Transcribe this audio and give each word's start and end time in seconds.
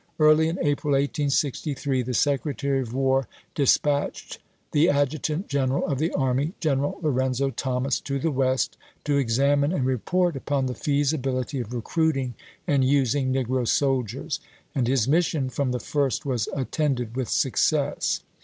Early 0.17 0.47
in 0.49 0.57
April, 0.63 0.93
1863, 0.93 2.01
the 2.01 2.15
Secretary 2.15 2.81
of 2.81 2.91
War 2.91 3.27
dis 3.53 3.77
patched 3.77 4.39
the 4.71 4.89
adjutant 4.89 5.47
general 5.47 5.85
of 5.85 5.99
the 5.99 6.11
army, 6.13 6.53
Greneral 6.59 6.99
Lorenzo 7.03 7.51
Thomas, 7.51 7.99
to 7.99 8.17
the 8.17 8.31
West 8.31 8.77
to 9.03 9.17
examine 9.17 9.71
and 9.71 9.85
re 9.85 9.97
port 9.97 10.35
upon 10.35 10.65
the 10.65 10.73
feasibility 10.73 11.59
of 11.59 11.71
recruiting 11.71 12.33
and 12.65 12.83
using 12.83 13.31
negro 13.31 13.67
soldiers; 13.67 14.39
and 14.73 14.87
his 14.87 15.07
mission 15.07 15.51
from 15.51 15.71
the 15.71 15.79
first 15.79 16.25
was 16.25 16.49
attended 16.55 17.15
with 17.15 17.29
success. 17.29 18.21